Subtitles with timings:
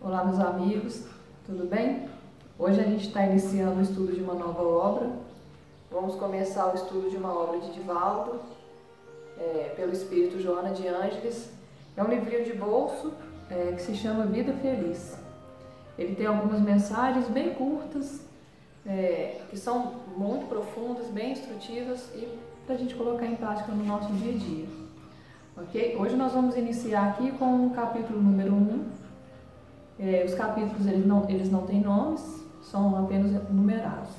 [0.00, 1.04] Olá, meus amigos,
[1.44, 2.08] tudo bem?
[2.58, 5.10] Hoje a gente está iniciando o estudo de uma nova obra.
[5.90, 8.40] Vamos começar o estudo de uma obra de Divaldo,
[9.38, 11.50] é, pelo Espírito Joana de Ângeles.
[11.96, 13.12] É um livrinho de bolso
[13.50, 15.18] é, que se chama Vida Feliz.
[15.98, 18.20] Ele tem algumas mensagens bem curtas,
[18.88, 22.26] é, que são muito profundas, bem instrutivas e
[22.64, 24.66] para a gente colocar em prática no nosso dia a dia.
[25.56, 25.96] Ok?
[25.96, 28.86] Hoje nós vamos iniciar aqui com o capítulo número 1.
[30.00, 32.22] É, os capítulos eles não, eles não têm nomes,
[32.62, 34.10] são apenas numerados.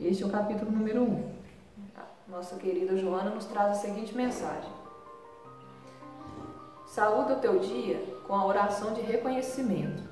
[0.00, 1.36] Este é o capítulo número 1.
[2.28, 4.70] Nossa querida Joana nos traz a seguinte mensagem.
[6.86, 10.02] Saúda o teu dia com a oração de reconhecimento.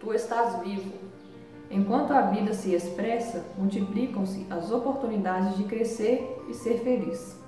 [0.00, 0.92] Tu estás vivo.
[1.70, 7.40] Enquanto a vida se expressa, multiplicam-se as oportunidades de crescer e ser feliz.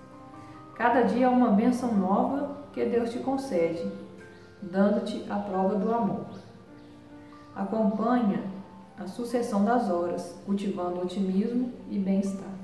[0.74, 3.86] Cada dia é uma bênção nova que Deus te concede,
[4.60, 6.26] dando-te a prova do amor.
[7.54, 8.42] Acompanha
[8.98, 12.54] a sucessão das horas, cultivando otimismo e bem-estar.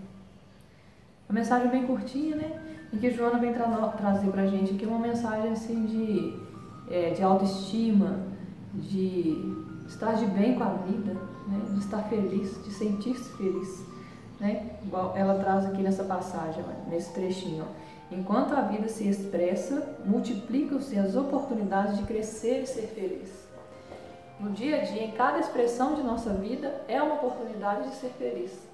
[1.28, 2.60] Uma mensagem bem curtinha, né?
[2.92, 3.66] Em que Joana vem tra
[3.97, 6.36] trazer pra gente aqui uma mensagem assim de,
[6.92, 8.19] é, de autoestima,
[8.74, 11.14] de estar de bem com a vida,
[11.48, 11.60] né?
[11.72, 13.84] de estar feliz, de sentir-se feliz.
[14.38, 14.76] Né?
[14.82, 17.66] Igual ela traz aqui nessa passagem, nesse trechinho.
[18.10, 23.48] Enquanto a vida se expressa, multiplicam-se as oportunidades de crescer e ser feliz.
[24.38, 28.08] No dia a dia, em cada expressão de nossa vida, é uma oportunidade de ser
[28.10, 28.70] feliz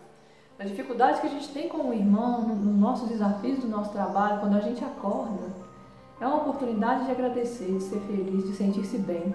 [0.59, 4.41] nas dificuldades que a gente tem com o irmão, nos nossos desafios do nosso trabalho,
[4.41, 5.53] quando a gente acorda,
[6.19, 9.35] é uma oportunidade de agradecer, de ser feliz, de sentir-se bem.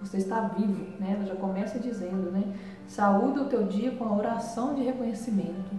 [0.00, 1.14] Você está vivo, né?
[1.16, 2.42] Ela já começa dizendo, né?
[2.86, 5.70] Saúda o teu dia com a oração de reconhecimento.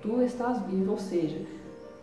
[0.00, 1.46] Tu estás vivo, ou seja,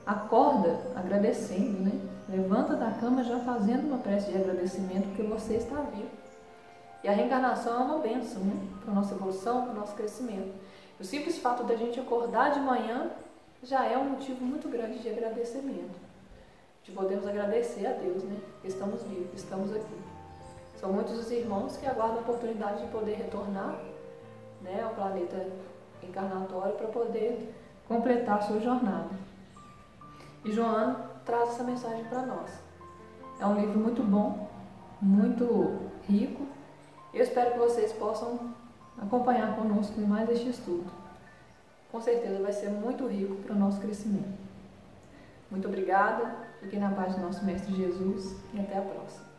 [0.05, 1.99] acorda agradecendo, né?
[2.29, 6.09] Levanta da cama já fazendo uma prece de agradecimento porque você está vivo.
[7.03, 8.55] E a reencarnação é uma bênção, né?
[8.83, 10.53] Para a nossa evolução, para o nosso crescimento.
[10.99, 13.11] O simples fato da gente acordar de manhã
[13.63, 15.97] já é um motivo muito grande de agradecimento.
[16.83, 18.37] De podermos agradecer a Deus, né?
[18.63, 20.16] Estamos vivos, estamos aqui.
[20.77, 23.79] São muitos os irmãos que aguardam a oportunidade de poder retornar
[24.61, 25.47] né, ao planeta
[26.03, 27.53] encarnatório para poder
[27.87, 29.09] completar a sua jornada.
[30.45, 32.51] E Joana traz essa mensagem para nós.
[33.39, 34.47] É um livro muito bom,
[35.01, 36.45] muito rico.
[37.13, 38.53] Eu espero que vocês possam
[39.01, 40.91] acompanhar conosco mais este estudo.
[41.91, 44.37] Com certeza vai ser muito rico para o nosso crescimento.
[45.49, 49.36] Muito obrigada, fiquem na paz do nosso Mestre Jesus e até a próxima.